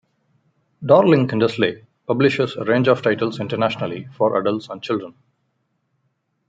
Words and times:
Dorling 0.83 1.27
Kindersley 1.29 1.85
publishes 2.07 2.55
a 2.55 2.63
range 2.63 2.87
of 2.87 3.03
titles 3.03 3.39
internationally 3.39 4.07
for 4.17 4.35
adults 4.35 4.67
and 4.67 4.81
children. 4.81 5.13